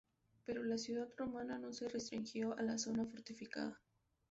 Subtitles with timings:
[0.45, 3.79] Pero la ciudad romana no se restringió a la zona fortificada.